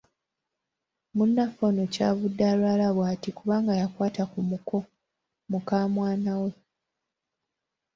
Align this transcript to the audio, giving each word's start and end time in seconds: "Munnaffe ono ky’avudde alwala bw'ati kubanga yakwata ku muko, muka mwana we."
"Munnaffe 1.15 1.61
ono 1.69 1.83
ky’avudde 1.93 2.43
alwala 2.51 2.87
bw'ati 2.95 3.29
kubanga 3.37 3.73
yakwata 3.81 4.23
ku 4.31 4.39
muko, 4.49 4.77
muka 5.51 5.77
mwana 5.93 6.31
we." 6.41 6.51